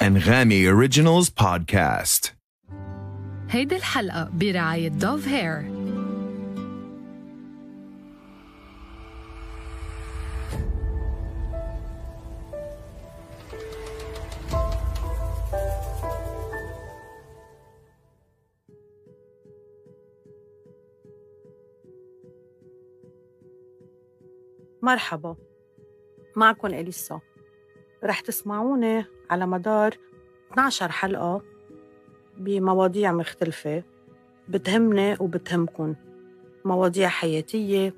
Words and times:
Anghami 0.00 0.64
Originals 0.66 1.28
Podcast. 1.28 2.30
هيدي 3.50 3.76
الحلقة 3.76 4.30
برعاية 4.32 4.88
دوف 4.88 5.28
هير 5.28 5.62
مرحبا 24.82 25.36
معكم 26.36 26.68
إليسا 26.68 27.20
رح 28.04 28.20
تسمعوني 28.20 29.04
على 29.30 29.46
مدار 29.46 29.94
12 30.52 30.92
حلقة 30.92 31.42
بمواضيع 32.38 33.12
مختلفة 33.12 33.82
بتهمني 34.48 35.16
وبتهمكن. 35.20 35.94
مواضيع 36.64 37.08
حياتية 37.08 37.94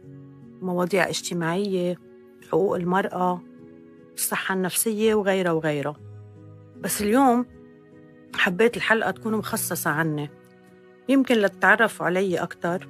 مواضيع 0.63 1.09
اجتماعية 1.09 1.99
حقوق 2.49 2.77
المرأة 2.77 3.43
الصحة 4.15 4.55
النفسية 4.55 5.15
وغيرها 5.15 5.53
وغيرها. 5.53 5.97
بس 6.81 7.03
اليوم 7.03 7.47
حبيت 8.35 8.77
الحلقة 8.77 9.11
تكون 9.11 9.35
مخصصة 9.35 9.91
عني. 9.91 10.31
يمكن 11.09 11.35
لتتعرفوا 11.35 12.07
علي 12.07 12.37
أكتر 12.37 12.89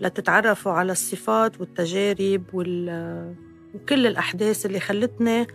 لتتعرفوا 0.00 0.72
على 0.72 0.92
الصفات 0.92 1.60
والتجارب 1.60 2.42
وال... 2.52 3.34
وكل 3.74 4.06
الأحداث 4.06 4.66
اللي 4.66 4.80
خلتني 4.80 5.46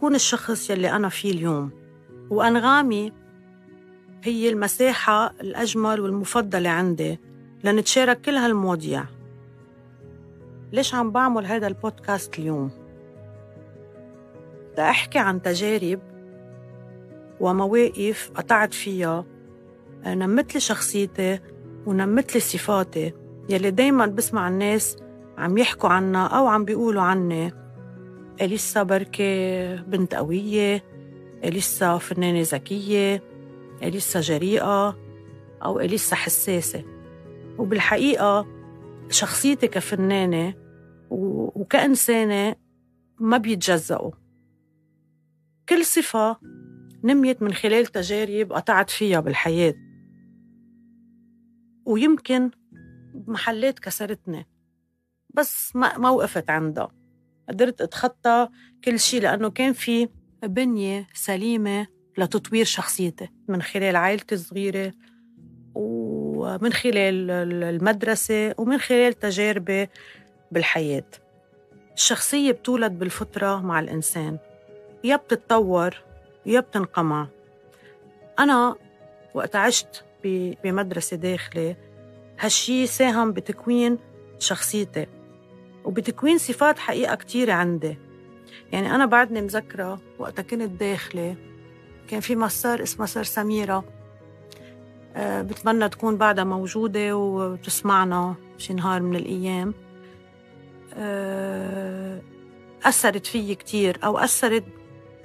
كون 0.00 0.14
الشخص 0.14 0.70
يلي 0.70 0.90
أنا 0.90 1.08
فيه 1.08 1.30
اليوم. 1.32 1.70
وأنغامي 2.30 3.12
هي 4.22 4.48
المساحة 4.48 5.34
الأجمل 5.40 6.00
والمفضلة 6.00 6.70
عندي 6.70 7.20
لنتشارك 7.64 8.20
كل 8.20 8.34
هالمواضيع. 8.34 9.04
ليش 10.72 10.94
عم 10.94 11.10
بعمل 11.10 11.46
هذا 11.46 11.66
البودكاست 11.66 12.38
اليوم؟ 12.38 12.70
بدي 14.72 14.82
أحكي 14.82 15.18
عن 15.18 15.42
تجارب 15.42 16.00
ومواقف 17.40 18.30
قطعت 18.34 18.74
فيها 18.74 19.24
نمت 20.06 20.54
لي 20.54 20.60
شخصيتي 20.60 21.40
ونمت 21.86 22.34
لي 22.34 22.40
صفاتي 22.40 23.12
يلي 23.48 23.70
دايما 23.70 24.06
بسمع 24.06 24.48
الناس 24.48 24.96
عم 25.38 25.58
يحكوا 25.58 25.90
عنها 25.90 26.26
أو 26.26 26.46
عم 26.46 26.64
بيقولوا 26.64 27.02
عني. 27.02 27.54
إليسا 28.40 28.82
بركة 28.82 29.74
بنت 29.76 30.14
قوية 30.14 30.84
إليسا 31.44 31.98
فنانة 31.98 32.42
ذكية 32.42 33.22
إليسا 33.82 34.20
جريئة 34.20 34.98
أو 35.64 35.80
إليسا 35.80 36.16
حساسة. 36.16 36.84
وبالحقيقة 37.58 38.46
شخصيتي 39.10 39.68
كفنانة 39.68 40.54
وكإنسانة 41.10 42.56
ما 43.18 43.36
بيتجزأوا. 43.36 44.12
كل 45.68 45.84
صفة 45.84 46.36
نميت 47.04 47.42
من 47.42 47.52
خلال 47.52 47.86
تجارب 47.86 48.52
قطعت 48.52 48.90
فيها 48.90 49.20
بالحياة. 49.20 49.74
ويمكن 51.84 52.50
محلات 53.26 53.78
كسرتني 53.78 54.46
بس 55.34 55.76
ما 55.76 56.10
وقفت 56.10 56.50
عندها. 56.50 56.97
قدرت 57.48 57.80
أتخطى 57.80 58.48
كل 58.84 59.00
شيء 59.00 59.22
لأنه 59.22 59.50
كان 59.50 59.72
في 59.72 60.08
بنية 60.42 61.06
سليمة 61.14 61.86
لتطوير 62.18 62.64
شخصيتي 62.64 63.28
من 63.48 63.62
خلال 63.62 63.96
عائلتي 63.96 64.34
الصغيرة 64.34 64.92
ومن 65.74 66.72
خلال 66.72 67.30
المدرسة 67.64 68.54
ومن 68.58 68.78
خلال 68.78 69.12
تجاربي 69.12 69.88
بالحياة. 70.52 71.04
الشخصية 71.94 72.52
بتولد 72.52 72.92
بالفطرة 72.92 73.60
مع 73.60 73.80
الإنسان. 73.80 74.38
يا 75.04 75.16
بتتطور 75.16 76.02
يا 76.46 76.60
بتنقمع. 76.60 77.28
أنا 78.38 78.76
وقت 79.34 79.56
عشت 79.56 80.04
بمدرسة 80.24 81.16
داخلي 81.16 81.76
هالشي 82.40 82.86
ساهم 82.86 83.32
بتكوين 83.32 83.98
شخصيتي. 84.38 85.06
وبتكوين 85.88 86.38
صفات 86.38 86.78
حقيقة 86.78 87.14
كتيرة 87.14 87.52
عندي. 87.52 87.98
يعني 88.72 88.94
أنا 88.94 89.06
بعدني 89.06 89.40
مذكرة 89.40 90.00
وقتها 90.18 90.42
كنت 90.42 90.70
داخلة 90.70 91.36
كان 92.08 92.20
في 92.20 92.36
مسار 92.36 92.82
اسمها 92.82 93.06
سر 93.06 93.22
سميرة. 93.22 93.84
أه 95.16 95.42
بتمنى 95.42 95.88
تكون 95.88 96.16
بعدها 96.16 96.44
موجودة 96.44 97.16
وتسمعنا 97.16 98.34
شي 98.58 98.74
نهار 98.74 99.02
من 99.02 99.16
الأيام. 99.16 99.74
أه 100.94 102.22
أثرت 102.84 103.26
فيي 103.26 103.54
كتير 103.54 103.98
أو 104.04 104.18
أثرت 104.18 104.64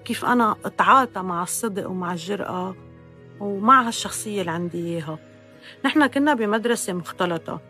كيف 0.06 0.25
أنا 0.25 0.56
أتعاطى 0.66 1.22
مع 1.22 1.44
الصدق 1.44 1.90
ومع 1.90 2.12
الجرأة 2.12 2.75
ومع 3.40 3.88
هالشخصية 3.88 4.41
اللي 4.41 4.52
عندي 4.52 4.78
إياها. 4.78 5.19
نحن 5.85 6.07
كنا 6.07 6.34
بمدرسة 6.34 6.94
مختلطة. 6.94 7.62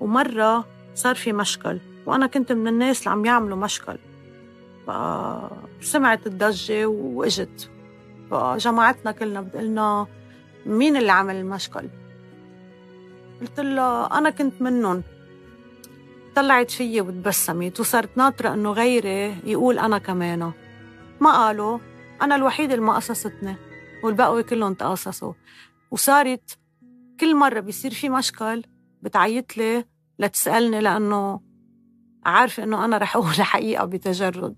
ومرة 0.00 0.64
صار 0.94 1.14
في 1.14 1.32
مشكل. 1.32 1.80
وأنا 2.06 2.26
كنت 2.26 2.52
من 2.52 2.68
الناس 2.68 2.98
اللي 2.98 3.10
عم 3.10 3.24
يعملوا 3.24 3.56
مشكل. 3.56 3.98
فسمعت 4.86 6.26
الضجة 6.26 6.86
وإجت. 6.86 7.70
فجمعتنا 8.30 9.12
كلنا 9.12 9.40
بتقلنا 9.40 10.06
مين 10.66 10.96
اللي 10.96 11.12
عمل 11.12 11.34
المشكل. 11.34 11.88
قلت 13.40 13.60
لها 13.60 14.18
أنا 14.18 14.30
كنت 14.30 14.62
منهم. 14.62 15.02
طلعت 16.36 16.70
فيي 16.70 17.00
وتبسمت 17.00 17.80
وصارت 17.80 18.16
ناطرة 18.16 18.54
إنه 18.54 18.72
غيري 18.72 19.36
يقول 19.44 19.78
أنا 19.78 19.98
كمان 19.98 20.52
ما 21.20 21.32
قالوا. 21.32 21.78
أنا 22.22 22.34
الوحيدة 22.34 22.74
اللي 22.74 22.86
ما 22.86 22.94
قصصتني 22.96 23.56
والبقوة 24.04 24.42
كلهم 24.42 24.74
تقاصصوا 24.74 25.32
وصارت 25.90 26.58
كل 27.20 27.36
مرة 27.36 27.60
بيصير 27.60 27.90
في 27.90 28.08
مشكل 28.08 28.64
بتعيط 29.02 29.56
لي 29.56 29.84
لتسألني 30.18 30.80
لأنه 30.80 31.40
عارفة 32.24 32.62
إنه 32.62 32.84
أنا 32.84 32.98
رح 32.98 33.16
أقول 33.16 33.30
الحقيقة 33.38 33.84
بتجرد. 33.84 34.56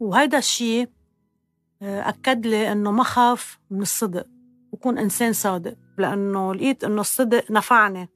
وهيدا 0.00 0.38
الشيء 0.38 0.88
آه، 1.82 2.08
أكد 2.08 2.46
لي 2.46 2.72
إنه 2.72 2.90
ما 2.90 3.04
خاف 3.04 3.58
من 3.70 3.82
الصدق. 3.82 4.26
وكون 4.72 4.98
إنسان 4.98 5.32
صادق. 5.32 5.76
لأنه 5.98 6.54
لقيت 6.54 6.84
إنه 6.84 7.00
الصدق 7.00 7.50
نفعني 7.50 8.08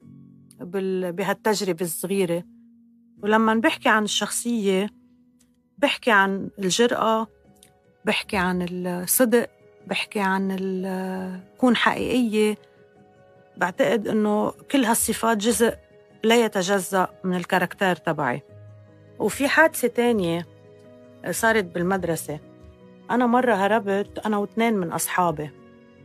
بهالتجربة 1.10 1.84
الصغيرة. 1.84 2.44
ولما 3.22 3.54
بحكي 3.54 3.88
عن 3.88 4.04
الشخصية 4.04 4.90
بحكي 5.78 6.10
عن 6.10 6.50
الجرأة 6.58 7.26
بحكي 8.04 8.36
عن 8.36 8.66
الصدق 8.70 9.50
بحكي 9.86 10.20
عن 10.20 10.56
كون 11.58 11.76
حقيقية. 11.76 12.58
بعتقد 13.56 14.08
إنه 14.08 14.50
كل 14.50 14.84
هالصفات 14.84 15.36
جزء 15.36 15.74
لا 16.24 16.44
يتجزأ 16.44 17.08
من 17.24 17.36
الكاركتير 17.36 17.96
تبعي. 17.96 18.42
وفي 19.18 19.48
حادثة 19.48 19.88
تانية 19.88 20.46
صارت 21.30 21.64
بالمدرسة. 21.64 22.38
أنا 23.10 23.26
مرة 23.26 23.54
هربت 23.54 24.18
أنا 24.26 24.38
واثنين 24.38 24.74
من 24.74 24.92
أصحابي. 24.92 25.50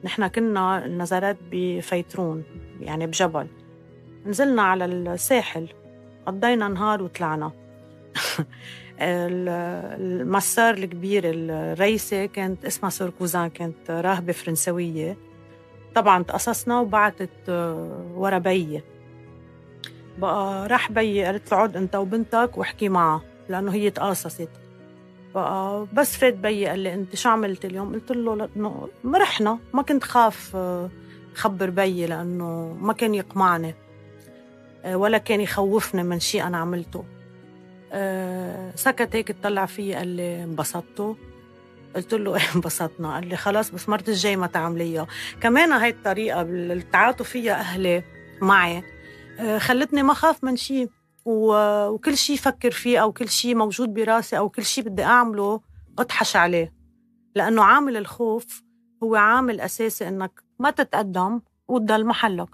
نحن 0.03 0.27
كنا 0.27 0.87
نزلت 0.87 1.37
بفيترون 1.51 2.43
يعني 2.79 3.07
بجبل. 3.07 3.47
نزلنا 4.25 4.61
على 4.61 4.85
الساحل 4.85 5.67
قضينا 6.25 6.67
نهار 6.67 7.03
وطلعنا. 7.03 7.51
المسار 8.99 10.73
الكبير 10.73 11.23
الرئيسة 11.25 12.25
كانت 12.25 12.65
اسمها 12.65 12.89
سوركوزان 12.89 13.49
كانت 13.49 13.91
راهبة 13.91 14.33
فرنسوية. 14.33 15.17
طبعا 15.95 16.23
تقصصنا 16.23 16.79
وبعتت 16.79 17.49
ورا 18.15 18.37
بيي. 18.37 18.83
بقى 20.21 20.67
راح 20.67 20.91
بيي 20.91 21.23
قالت 21.25 21.51
له 21.51 21.57
عد 21.57 21.77
انت 21.77 21.95
وبنتك 21.95 22.51
واحكي 22.57 22.89
معها 22.89 23.21
لأنه 23.49 23.73
هي 23.73 23.89
تقاصصت. 23.89 24.49
بقى 25.35 25.87
بس 25.93 26.17
فات 26.17 26.33
بيي 26.33 26.67
قال 26.67 26.79
لي 26.79 26.93
انت 26.93 27.15
شو 27.15 27.29
عملت 27.29 27.65
اليوم؟ 27.65 27.93
قلت 27.93 28.11
له 28.11 28.49
انه 28.55 28.89
رحنا 29.15 29.59
ما 29.73 29.81
كنت 29.81 30.03
خاف 30.03 30.55
آه، 30.55 30.89
خبر 31.35 31.69
بيي 31.69 32.05
لأنه 32.05 32.77
ما 32.81 32.93
كان 32.93 33.15
يقمعني 33.15 33.75
آه، 34.85 34.95
ولا 34.97 35.17
كان 35.17 35.41
يخوفني 35.41 36.03
من 36.03 36.19
شيء 36.19 36.47
أنا 36.47 36.57
عملته. 36.57 37.03
سكت 38.75 39.15
هيك 39.15 39.29
اطلع 39.31 39.65
فيي 39.65 39.93
قال 39.95 40.07
لي 40.07 40.43
انبسطتوا؟ 40.43 41.13
قلت 41.95 42.13
له 42.13 42.33
إيه 42.35 42.41
انبسطنا؟ 42.55 43.13
قال 43.13 43.27
لي 43.27 43.37
خلاص 43.37 43.69
بس 43.71 43.89
مرت 43.89 44.09
الجاي 44.09 44.35
ما 44.35 44.47
تعمليها. 44.47 45.07
كمان 45.41 45.71
هاي 45.71 45.89
الطريقة 45.89 46.41
التعاطف 46.41 47.29
فيها 47.29 47.53
أهلي 47.53 48.03
معي 48.41 48.77
آه، 48.77 48.83
خلتني 49.57 50.03
ما 50.03 50.13
خاف 50.13 50.43
من 50.43 50.55
شيء 50.55 50.89
وكل 51.25 52.17
شيء 52.17 52.35
فكر 52.35 52.71
فيه 52.71 52.99
أو 52.99 53.11
كل 53.11 53.29
شيء 53.29 53.55
موجود 53.55 53.93
براسي 53.93 54.37
أو 54.37 54.49
كل 54.49 54.65
شيء 54.65 54.83
بدي 54.83 55.03
أعمله 55.03 55.61
اطحش 55.99 56.35
عليه. 56.35 56.73
لأنه 57.35 57.63
عامل 57.63 57.97
الخوف 57.97 58.63
هو 59.03 59.15
عامل 59.15 59.61
أساسي 59.61 60.07
إنك 60.07 60.43
ما 60.59 60.71
تتقدم 60.71 61.41
وتضل 61.67 62.05
محلك. 62.05 62.49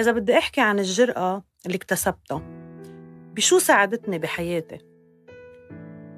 إذا 0.00 0.12
بدي 0.12 0.38
أحكي 0.38 0.60
عن 0.60 0.78
الجرأة 0.78 1.44
اللي 1.66 1.76
اكتسبتها 1.76 2.42
بشو 3.34 3.58
ساعدتني 3.58 4.18
بحياتي؟ 4.18 4.78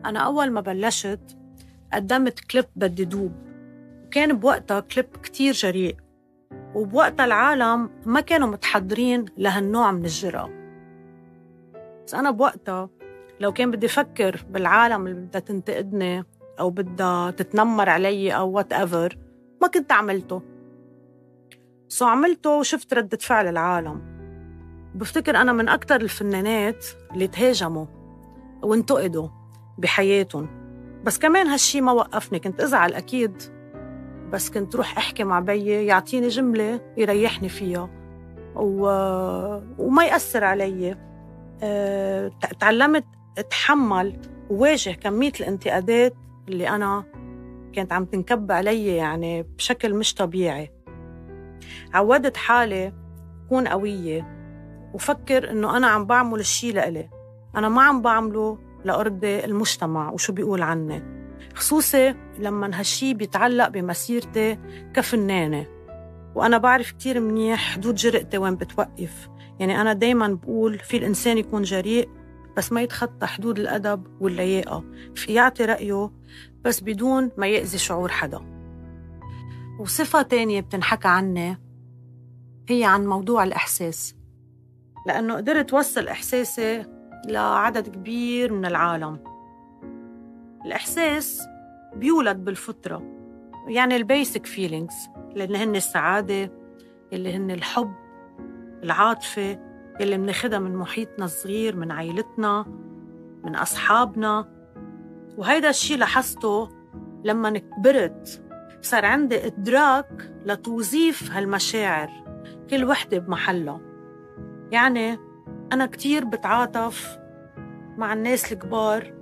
أنا 0.05 0.21
أول 0.21 0.51
ما 0.51 0.61
بلشت 0.61 1.39
قدمت 1.93 2.41
كليب 2.41 2.67
بدي 2.77 3.05
دوب. 3.05 3.33
وكان 4.07 4.39
بوقتها 4.39 4.81
كليب 4.81 5.07
كتير 5.23 5.53
جريء. 5.53 5.97
وبوقتها 6.75 7.25
العالم 7.25 7.91
ما 8.07 8.21
كانوا 8.21 8.49
متحضرين 8.49 9.25
لهالنوع 9.37 9.93
من 9.93 10.05
الجرأة. 10.05 10.51
بس 12.07 12.15
أنا 12.15 12.31
بوقتها 12.31 12.89
لو 13.41 13.53
كان 13.53 13.71
بدي 13.71 13.87
أفكر 13.87 14.45
بالعالم 14.51 15.07
اللي 15.07 15.21
بدها 15.21 15.41
تنتقدني 15.41 16.25
أو 16.61 16.71
بدها 16.71 17.31
تتنمر 17.31 17.89
علي 17.89 18.31
أو 18.37 18.51
whatever 18.51 19.19
ما 19.63 19.69
كنت 19.69 19.93
عملته. 19.93 20.43
so 21.89 22.05
عملته 22.05 22.51
وشفت 22.51 22.95
ردة 22.95 23.19
فعل 23.19 23.49
العالم. 23.49 24.15
بفتكر 24.95 25.37
أنا 25.37 25.53
من 25.53 25.69
أكتر 25.69 26.01
الفنانات 26.01 26.87
اللي 27.13 27.27
تهاجموا 27.27 27.87
وانتقدوا 28.63 29.29
بحياتهم. 29.79 30.49
بس 31.05 31.19
كمان 31.19 31.47
هالشي 31.47 31.81
ما 31.81 31.93
وقفني 31.93 32.39
كنت 32.39 32.61
أزعل 32.61 32.95
أكيد 32.95 33.43
بس 34.33 34.51
كنت 34.51 34.77
روح 34.77 34.99
أحكي 34.99 35.25
مع 35.25 35.41
بيي 35.41 35.87
يعطيني 35.87 36.29
جملة 36.29 36.81
يريحني 36.97 37.49
فيها. 37.49 37.91
و... 38.57 38.87
وما 39.79 40.05
يأثر 40.05 40.45
علي. 40.45 40.97
أه... 41.63 42.33
تعلمت 42.61 43.05
أتحمل 43.39 44.21
وواجه 44.51 44.91
كمية 44.91 45.33
الانتقادات 45.41 46.15
اللي 46.49 46.69
أنا 46.69 47.05
كانت 47.73 47.93
عم 47.93 48.05
تنكب 48.05 48.53
علي 48.53 48.97
يعني 48.97 49.43
بشكل 49.43 49.95
مش 49.95 50.15
طبيعي. 50.15 50.73
عودت 51.95 52.37
حالي 52.37 52.93
كون 53.49 53.69
قوية. 53.69 54.35
وفكر 54.95 55.51
إنه 55.51 55.77
أنا 55.77 55.87
عم 55.87 56.07
بعمل 56.07 56.41
الشي 56.41 56.73
لإلي. 56.73 57.11
أنا 57.57 57.69
ما 57.69 57.83
عم 57.83 58.03
بعمله 58.03 58.59
لأرضي 58.85 59.45
المجتمع 59.45 60.11
وشو 60.11 60.33
بيقول 60.33 60.63
عني. 60.63 61.24
خصوصي 61.55 62.15
لما 62.39 62.81
هالشي 62.81 63.15
بيتعلق 63.15 63.69
بمسيرتي 63.69 64.59
كفنانة. 64.95 65.67
وأنا 66.35 66.59
بعرف 66.59 66.91
كتير 66.91 67.21
منيح 67.21 67.75
حدود 67.75 67.95
جرأتي 67.95 68.39
وين 68.39 68.57
بتوقف. 68.57 69.29
يعني 69.61 69.81
أنا 69.81 69.93
دايما 69.93 70.29
بقول 70.29 70.79
في 70.79 70.97
الإنسان 70.97 71.39
يكون 71.39 71.63
جريء 71.63 72.09
بس 72.57 72.73
ما 72.73 72.83
يتخطى 72.83 73.27
حدود 73.27 73.59
الأدب 73.59 74.07
واللياقة. 74.21 74.85
في 75.15 75.35
يعطي 75.35 75.65
رأيه 75.65 76.11
بس 76.65 76.81
بدون 76.81 77.31
ما 77.39 77.47
يأذي 77.47 77.79
شعور 77.79 78.09
حدا. 78.09 78.41
وصفة 79.81 80.23
تانية 80.23 80.61
بتنحكى 80.61 81.09
عني 81.09 81.59
هي 82.69 82.85
عن 82.85 83.07
موضوع 83.07 83.45
الإحساس. 83.45 84.17
لأنه 85.07 85.35
قدرت 85.35 85.75
وصل 85.75 86.09
إحساسي 86.09 86.85
لعدد 87.29 87.89
كبير 87.89 88.53
من 88.53 88.65
العالم. 88.65 89.34
الإحساس 90.65 91.49
بيولد 91.97 92.45
بالفطرة 92.45 93.03
يعني 93.69 93.97
ال 93.97 94.05
basic 94.05 94.47
feelings 94.47 95.09
اللي 95.37 95.59
هن 95.59 95.77
السعادة 95.77 96.53
اللي 97.13 97.37
هن 97.37 97.51
الحب 97.51 97.93
العاطفة 98.83 99.59
اللي 100.01 100.17
بناخدها 100.19 100.59
من 100.59 100.77
محيطنا 100.77 101.25
الصغير 101.25 101.77
من 101.77 101.91
عائلتنا 101.91 102.67
من 103.45 103.57
أصحابنا. 103.57 104.55
وهيدا 105.37 105.71
الشيء 105.71 105.99
لاحظته 105.99 106.69
لما 107.25 107.59
كبرت 107.59 108.43
صار 108.81 109.05
عندي 109.05 109.47
إدراك 109.47 110.35
لتوظيف 110.45 111.31
هالمشاعر 111.33 112.11
كل 112.71 112.85
وحدة 112.85 113.19
بمحلها. 113.19 113.81
يعني 114.71 115.19
أنا 115.73 115.87
كتير 115.87 116.25
بتعاطف 116.25 117.19
مع 117.99 118.13
الناس 118.13 118.53
الكبار 118.53 119.15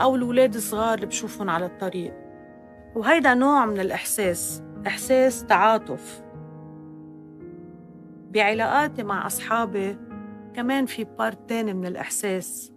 أو 0.00 0.16
الولاد 0.16 0.54
الصغار 0.54 0.94
اللي 0.94 1.06
بشوفهم 1.06 1.50
على 1.50 1.66
الطريق. 1.66 2.14
وهيدا 2.96 3.34
نوع 3.34 3.66
من 3.66 3.80
الإحساس 3.80 4.62
إحساس 4.86 5.44
تعاطف. 5.46 6.22
بعلاقاتي 8.30 9.02
مع 9.02 9.26
أصحابي 9.26 9.96
كمان 10.54 10.86
في 10.86 11.04
بارت 11.04 11.48
تاني 11.48 11.74
من 11.74 11.86
الإحساس 11.86 12.72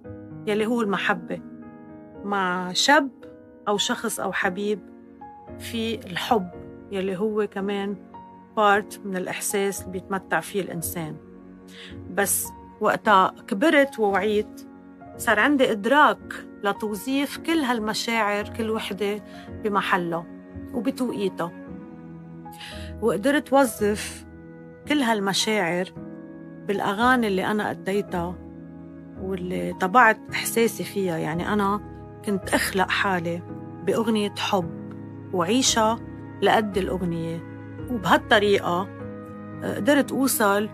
يلي 0.48 0.66
هو 0.66 0.82
المحبة. 0.82 1.42
مع 2.24 2.74
شاب 2.74 3.10
أو 3.68 3.78
شخص 3.78 4.20
أو 4.20 4.32
حبيب 4.32 4.80
في 5.60 5.96
الحب 5.96 6.50
يلي 6.92 7.18
هو 7.18 7.48
كمان 7.48 7.96
بارت 8.58 9.02
من 9.06 9.18
الإحساس 9.18 9.82
اللي 9.82 9.92
بيتمتع 9.92 10.40
فيه 10.40 10.62
الإنسان. 10.62 11.16
بس 12.14 12.48
وقتها 12.82 13.34
كبرت 13.48 14.00
ووعيت 14.00 14.68
صار 15.18 15.40
عندي 15.40 15.72
إدراك 15.72 16.34
لتوظيف 16.64 17.38
كل 17.38 17.60
هالمشاعر 17.60 18.50
كل 18.50 18.70
وحدة 18.70 19.24
بمحلها 19.64 20.26
وبتوقيتها 20.74 21.52
وقدرت 23.02 23.54
وظف 23.54 24.26
كل 24.88 25.02
هالمشاعر 25.02 25.86
بالأغاني 26.68 27.28
اللي 27.28 27.46
أنا 27.46 27.72
أديتها 27.72 28.36
واللي 29.22 29.74
طبعت 29.80 30.20
إحساسي 30.32 30.84
فيها. 30.84 31.18
يعني 31.18 31.54
أنا 31.54 31.82
كنت 32.26 32.54
أخلق 32.54 32.90
حالي 32.90 33.42
بأغنية 33.86 34.36
حب 34.38 34.94
وعيشها 35.34 36.00
لقد 36.42 36.78
الأغنية. 36.78 37.40
وبهالطريقة 37.92 38.88
قدرت 39.64 40.12
أوصل 40.12 40.70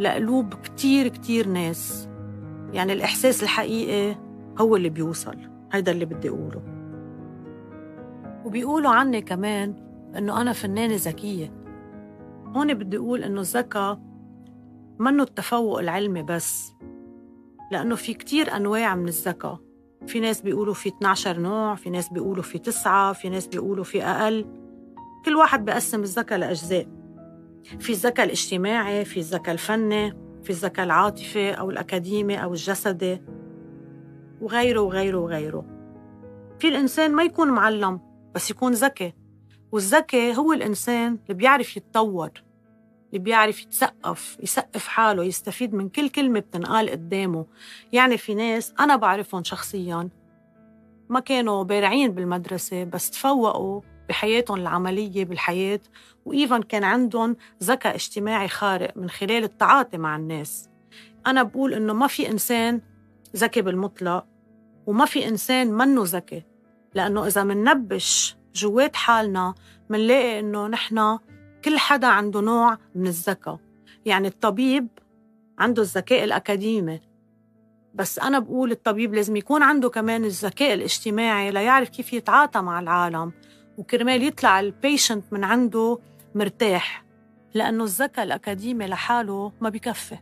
لقلوب 0.00 0.54
كتير 0.54 1.08
كتير 1.08 1.48
ناس 1.48 2.09
يعني 2.72 2.92
الإحساس 2.92 3.42
الحقيقي 3.42 4.16
هو 4.58 4.76
اللي 4.76 4.88
بيوصل 4.88 5.36
هيدا 5.72 5.92
اللي 5.92 6.04
بدي 6.04 6.28
أقوله. 6.28 6.62
وبيقولوا 8.44 8.90
عني 8.90 9.22
كمان 9.22 9.74
إنه 10.16 10.40
أنا 10.40 10.52
فنانة 10.52 10.94
ذكية. 10.96 11.52
هون 12.56 12.74
بدي 12.74 12.96
أقول 12.96 13.24
إنه 13.24 13.40
الذكاء 13.40 14.00
منه 14.98 15.22
التفوق 15.22 15.78
العلمي 15.78 16.22
بس 16.22 16.72
لأنه 17.72 17.94
في 17.94 18.14
كتير 18.14 18.56
أنواع 18.56 18.94
من 18.94 19.08
الذكاء. 19.08 19.58
في 20.06 20.20
ناس 20.20 20.40
بيقولوا 20.40 20.74
في 20.74 20.88
12 20.88 21.38
نوع 21.40 21.74
في 21.74 21.90
ناس 21.90 22.08
بيقولوا 22.08 22.42
في 22.42 22.58
تسعة 22.58 23.12
في 23.12 23.28
ناس 23.28 23.46
بيقولوا 23.46 23.84
في 23.84 24.02
أقل. 24.04 24.46
كل 25.24 25.36
واحد 25.36 25.64
بقسم 25.64 26.00
الذكاء 26.02 26.38
لأجزاء. 26.38 26.86
في 27.78 27.90
الذكاء 27.90 28.26
الاجتماعي 28.26 29.04
في 29.04 29.20
الذكاء 29.20 29.52
الفني. 29.54 30.29
في 30.44 30.50
الذكاء 30.50 30.86
العاطفي 30.86 31.50
أو 31.52 31.70
الأكاديمي 31.70 32.42
أو 32.42 32.52
الجسدي 32.52 33.22
وغيره 34.40 34.80
وغيره 34.80 35.18
وغيره. 35.18 35.64
في 36.58 36.68
الإنسان 36.68 37.12
ما 37.12 37.22
يكون 37.22 37.48
معلم 37.48 38.00
بس 38.34 38.50
يكون 38.50 38.72
ذكي. 38.72 39.12
والذكي 39.72 40.36
هو 40.36 40.52
الإنسان 40.52 41.18
اللي 41.22 41.34
بيعرف 41.34 41.76
يتطور 41.76 42.30
اللي 43.08 43.18
بيعرف 43.18 43.62
يتسقف 43.62 44.38
يسقف 44.42 44.86
حاله 44.86 45.24
يستفيد 45.24 45.74
من 45.74 45.88
كل 45.88 46.08
كلمة 46.08 46.40
بتنقال 46.40 46.90
قدامه. 46.90 47.46
يعني 47.92 48.18
في 48.18 48.34
ناس 48.34 48.74
أنا 48.80 48.96
بعرفهم 48.96 49.44
شخصياً 49.44 50.08
ما 51.10 51.20
كانوا 51.20 51.62
بارعين 51.62 52.12
بالمدرسة 52.12 52.84
بس 52.84 53.10
تفوقوا 53.10 53.80
بحياتهم 54.10 54.60
العملية 54.60 55.24
بالحياة 55.24 55.80
وإيفن 56.24 56.62
كان 56.62 56.84
عندهم 56.84 57.36
ذكاء 57.62 57.94
اجتماعي 57.94 58.48
خارق 58.48 58.96
من 58.96 59.10
خلال 59.10 59.44
التعاطي 59.44 59.98
مع 59.98 60.16
الناس. 60.16 60.68
أنا 61.26 61.42
بقول 61.42 61.74
إنه 61.74 61.92
ما 61.92 62.06
في 62.06 62.30
إنسان 62.30 62.80
ذكي 63.36 63.62
بالمطلق 63.62 64.24
وما 64.86 65.04
في 65.04 65.28
إنسان 65.28 65.72
منه 65.72 66.02
ذكي. 66.04 66.42
لأنه 66.94 67.26
إذا 67.26 67.44
مننبش 67.44 68.36
جوات 68.54 68.96
حالنا 68.96 69.54
منلاقي 69.90 70.40
إنه 70.40 70.66
نحن 70.66 71.18
كل 71.64 71.78
حدا 71.78 72.06
عنده 72.06 72.40
نوع 72.40 72.78
من 72.94 73.06
الذكاء. 73.06 73.58
يعني 74.06 74.28
الطبيب 74.28 74.88
عنده 75.58 75.82
الذكاء 75.82 76.24
الأكاديمي. 76.24 77.00
بس 77.94 78.18
أنا 78.18 78.38
بقول 78.38 78.70
الطبيب 78.70 79.14
لازم 79.14 79.36
يكون 79.36 79.62
عنده 79.62 79.88
كمان 79.88 80.24
الذكاء 80.24 80.74
الاجتماعي 80.74 81.50
ليعرف 81.50 81.88
كيف 81.88 82.12
يتعاطى 82.12 82.60
مع 82.60 82.80
العالم. 82.80 83.32
وكرمال 83.80 84.22
يطلع 84.22 84.60
البيشنت 84.60 85.24
من 85.32 85.44
عنده 85.44 85.98
مرتاح 86.34 87.04
لأنه 87.54 87.84
الذكاء 87.84 88.24
الأكاديمي 88.24 88.86
لحاله 88.86 89.52
ما 89.60 89.68
بكفي. 89.68 90.18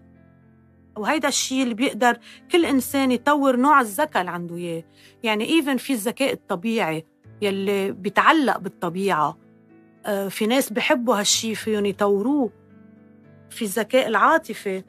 وهيدا 0.97 1.29
الشيء 1.29 1.63
اللي 1.63 1.75
بيقدر 1.75 2.19
كل 2.53 2.65
إنسان 2.65 3.13
يطور 3.13 3.57
نوع 3.57 3.81
الذكاء 3.81 4.21
اللي 4.21 4.33
عنده 4.33 4.57
إياه. 4.57 4.85
يعني 5.23 5.45
إيفن 5.45 5.77
في 5.77 5.93
الذكاء 5.93 6.33
الطبيعي 6.33 7.05
يلي 7.43 7.93
بيتعلق 7.93 8.59
بالطبيعة 8.59 9.39
آه، 10.07 10.29
في 10.29 10.47
ناس 10.47 10.73
بحبوا 10.73 11.21
هالشي 11.21 11.55
فيهم 11.55 11.87
يطوروه. 11.87 12.51
في 13.51 13.63
الذكاء 13.63 14.09
العاطفي 14.09 14.83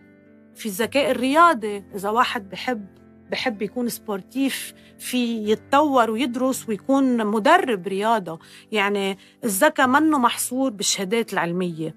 في 0.55 0.65
الذكاء 0.65 1.11
الرياضي 1.11 1.83
إذا 1.95 2.09
واحد 2.09 2.49
بحب 2.49 2.98
بحب 3.31 3.61
يكون 3.61 3.89
سبورتيف 3.89 4.73
في 4.99 5.51
يتطور 5.51 6.11
ويدرس 6.11 6.69
ويكون 6.69 7.25
مدرب 7.25 7.87
رياضة. 7.87 8.39
يعني 8.71 9.17
الذكاء 9.43 9.87
منه 9.87 10.17
محصور 10.17 10.71
بالشهادات 10.71 11.33
العلمية. 11.33 11.95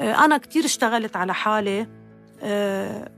آه، 0.00 0.24
أنا 0.24 0.38
كتير 0.38 0.64
اشتغلت 0.64 1.16
على 1.16 1.34
حالي. 1.34 1.86
آه، 2.42 3.10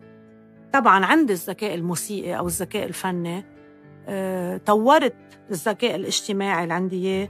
طبعا 0.73 1.04
عندي 1.04 1.33
الذكاء 1.33 1.75
الموسيقي 1.75 2.38
أو 2.38 2.47
الذكاء 2.47 2.85
الفني. 2.85 3.45
آه، 4.09 4.57
طورت 4.57 5.16
الذكاء 5.50 5.95
الاجتماعي 5.95 6.62
اللي 6.62 6.75
عندي 6.75 6.97
إياه. 6.97 7.28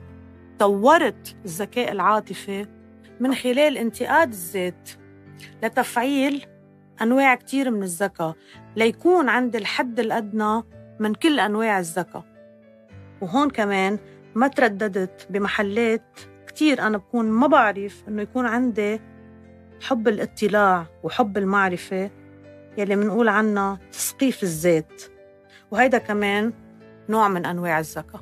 طورت 0.58 1.36
الذكاء 1.44 1.92
العاطفي. 1.92 2.66
من 3.20 3.34
خلال 3.34 3.78
انتقاد 3.78 4.28
الذات 4.28 4.90
لتفعيل 5.62 6.46
أنواع 7.02 7.34
كتير 7.34 7.70
من 7.70 7.82
الذكاء 7.82 8.34
ليكون 8.76 9.28
عندي 9.28 9.58
الحد 9.58 10.00
الأدنى 10.00 10.62
من 10.98 11.14
كل 11.14 11.40
أنواع 11.40 11.78
الذكاء. 11.78 12.24
وهون 13.20 13.50
كمان 13.50 13.98
ما 14.34 14.48
ترددت 14.48 15.26
بمحلات 15.30 16.20
كتير 16.46 16.82
أنا 16.82 16.98
بكون 16.98 17.30
ما 17.30 17.46
بعرف 17.46 18.04
إنه 18.08 18.22
يكون 18.22 18.46
عندي 18.46 19.00
حب 19.82 20.08
الاطلاع 20.08 20.86
وحب 21.02 21.38
المعرفة 21.38 22.10
يلي 22.78 22.96
منقول 22.96 23.28
عنها 23.28 23.78
تثقيف 23.92 24.42
الذات. 24.42 25.02
وهيدا 25.70 25.98
كمان 25.98 26.52
نوع 27.08 27.28
من 27.28 27.46
أنواع 27.46 27.78
الذكاء. 27.78 28.20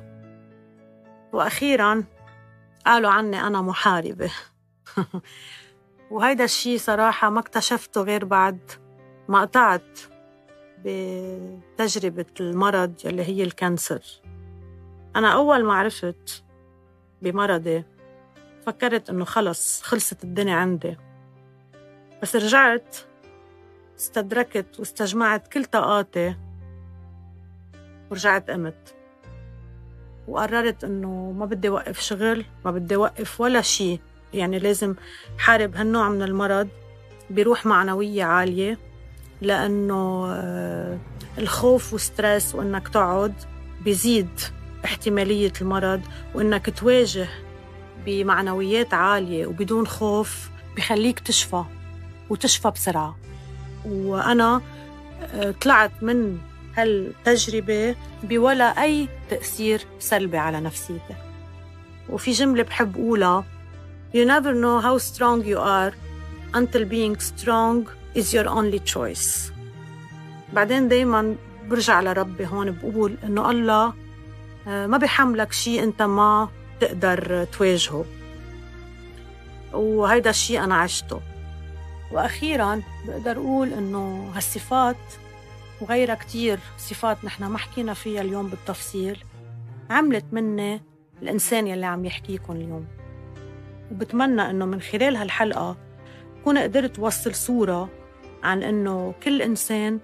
وأخيرا 1.33 2.03
قالوا 2.85 3.11
عني 3.11 3.41
أنا 3.41 3.61
محاربة. 3.61 4.31
وهيدا 6.11 6.43
الشيء 6.43 6.77
صراحة 6.77 7.29
ما 7.29 7.39
اكتشفته 7.39 8.01
غير 8.01 8.25
بعد 8.25 8.59
ما 9.27 9.41
قطعت 9.41 9.99
بتجربة 10.85 12.25
المرض 12.39 12.93
يلي 13.05 13.23
هي 13.23 13.43
الكانسر. 13.43 14.01
أنا 15.15 15.33
أول 15.33 15.63
ما 15.63 15.73
عرفت 15.73 16.43
بمرضي 17.21 17.83
فكرت 18.65 19.09
إنه 19.09 19.25
خلص 19.25 19.81
خلصت 19.81 20.23
الدنيا 20.23 20.55
عندي. 20.55 20.97
بس 22.21 22.35
رجعت 22.35 22.97
استدركت 23.97 24.79
واستجمعت 24.79 25.47
كل 25.47 25.65
طاقاتي 25.65 26.35
ورجعت 28.11 28.49
قمت. 28.49 28.95
وقررت 30.27 30.83
إنه 30.83 31.31
ما 31.31 31.45
بدي 31.45 31.69
اوقف 31.69 31.99
شغل 31.99 32.45
ما 32.65 32.71
بدي 32.71 32.95
اوقف 32.95 33.41
ولا 33.41 33.61
شيء 33.61 33.99
يعني 34.33 34.59
لازم 34.59 34.95
حارب 35.37 35.75
هالنوع 35.75 36.09
من 36.09 36.21
المرض 36.21 36.67
بروح 37.29 37.65
معنوية 37.65 38.23
عالية 38.23 38.77
لأنه 39.41 40.25
آه، 40.31 40.97
الخوف 41.37 41.93
وستريس 41.93 42.55
وإنك 42.55 42.87
تقعد 42.87 43.33
بيزيد 43.81 44.29
احتمالية 44.85 45.53
المرض 45.61 46.01
وإنك 46.35 46.79
تواجه 46.79 47.27
بمعنويات 48.05 48.93
عالية 48.93 49.47
وبدون 49.47 49.87
خوف 49.87 50.49
بخليك 50.77 51.19
تشفى 51.19 51.63
وتشفى 52.29 52.69
بسرعة. 52.71 53.17
وأنا 53.85 54.61
آه، 55.33 55.51
طلعت 55.51 55.91
من 56.01 56.37
هالتجربة 56.77 57.95
بولا 58.23 58.83
أي 58.83 59.09
تأثير 59.29 59.81
سلبي 59.99 60.37
على 60.37 60.59
نفسيتي. 60.61 61.15
وفي 62.09 62.31
جملة 62.31 62.63
بحب 62.63 62.97
أقولها 62.97 63.45
You 64.13 64.25
never 64.25 64.53
know 64.55 64.79
how 64.79 64.97
strong 64.97 65.43
you 65.43 65.59
are 65.59 65.93
until 66.59 66.83
being 66.85 67.19
strong 67.19 67.87
is 68.15 68.33
your 68.33 68.47
only 68.47 68.79
choice. 68.79 69.51
بعدين 70.53 70.87
دايما 70.87 71.35
برجع 71.69 72.01
لربي 72.01 72.45
هون 72.45 72.71
بقول 72.71 73.17
إنه 73.23 73.51
الله 73.51 73.93
آه، 74.67 74.87
ما 74.87 74.97
بحملك 74.97 75.51
شيء 75.51 75.83
أنت 75.83 76.01
ما 76.01 76.49
تقدر 76.79 77.43
تواجهه. 77.43 78.05
وهيدا 79.73 80.29
الشيء 80.29 80.63
أنا 80.63 80.75
عشته. 80.75 81.21
وأخيرا 82.11 82.81
بقدر 83.07 83.37
أقول 83.37 83.73
إنه 83.73 84.31
هالصفات 84.35 84.95
وغيرها 85.81 86.15
كتير 86.15 86.59
صفات 86.77 87.25
نحن 87.25 87.43
ما 87.43 87.57
حكينا 87.57 87.93
فيها 87.93 88.21
اليوم 88.21 88.47
بالتفصيل 88.47 89.23
عملت 89.89 90.25
مني 90.31 90.81
الإنسان 91.21 91.67
يلي 91.67 91.85
عم 91.85 92.05
يحكيكم 92.05 92.53
اليوم. 92.53 92.98
وبتمنى 93.91 94.49
إنه 94.49 94.65
من 94.65 94.81
خلال 94.81 95.15
هالحلقة 95.15 95.77
كون 96.43 96.57
قدرت 96.57 96.99
وصل 96.99 97.35
صورة 97.35 97.89
عن 98.43 98.63
إنه 98.63 99.13
كل 99.23 99.41
إنسان 99.41 99.99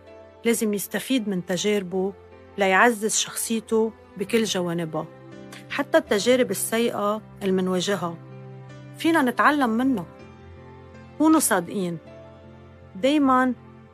لازم 0.45 0.73
يستفيد 0.73 1.29
من 1.29 1.45
تجاربه 1.45 2.13
ليعزز 2.57 3.15
شخصيته 3.15 3.91
بكل 4.17 4.43
جوانبها 4.43 5.05
حتى 5.69 5.97
التجارب 5.97 6.51
السيئة 6.51 7.21
اللي 7.41 7.51
منواجهها. 7.51 8.17
فينا 8.97 9.21
نتعلم 9.21 9.69
منه. 9.69 10.05
كونوا 11.17 11.39
صادقين. 11.39 11.97
دايما 12.95 13.53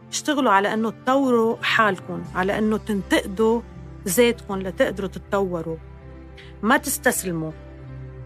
اشتغلوا 0.09 0.51
على 0.51 0.73
إنه 0.73 0.89
تطوروا 0.89 1.55
حالكم 1.61 2.23
على 2.35 2.57
إنه 2.57 2.77
تنتقدوا 2.77 3.61
ذاتكم 4.07 4.59
لتقدروا 4.59 5.09
تتطوروا. 5.09 5.77
ما 6.61 6.77
تستسلموا. 6.77 7.51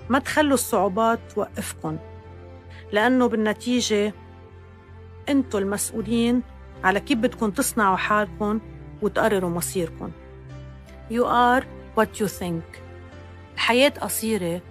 ما 0.09 0.19
تخلوا 0.19 0.53
الصعوبات 0.53 1.19
توقفكم 1.35 1.97
لأنه 2.91 3.27
بالنتيجة 3.27 4.13
أنتوا 5.29 5.59
المسؤولين 5.59 6.41
على 6.83 6.99
كيف 6.99 7.17
بدكم 7.17 7.51
تصنعوا 7.51 7.95
حالكم 7.97 8.59
وتقرروا 9.01 9.49
مصيركم 9.49 10.11
You 11.11 11.23
are 11.25 11.63
what 11.97 12.19
you 12.19 12.27
think. 12.27 12.79
الحياة 13.55 13.89
قصيرة 13.89 14.61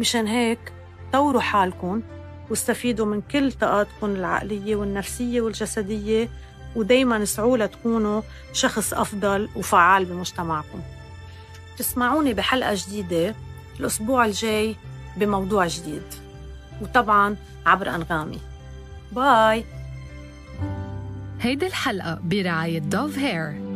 مشان 0.00 0.26
هيك 0.26 0.72
طوروا 1.12 1.40
حالكم 1.40 2.02
واستفيدوا 2.50 3.06
من 3.06 3.20
كل 3.20 3.52
طاقاتكم 3.52 4.06
العقلية 4.10 4.76
والنفسية 4.76 5.40
والجسدية 5.40 6.28
ودايما 6.76 7.22
اسعوا 7.22 7.56
لتكونوا 7.58 8.22
شخص 8.52 8.94
أفضل 8.94 9.48
وفعال 9.56 10.04
بمجتمعكم 10.04 10.80
تسمعوني 11.78 12.34
بحلقة 12.34 12.74
جديدة 12.74 13.34
الأسبوع 13.80 14.24
الجاي 14.24 14.76
بموضوع 15.16 15.66
جديد. 15.66 16.02
وطبعا 16.82 17.36
عبر 17.66 17.94
أنغامي. 17.94 18.38
باي! 19.12 19.64
هيدي 21.40 21.66
الحلقة 21.66 22.18
برعاية 22.22 22.78
دوف 22.78 23.18
هير 23.18 23.69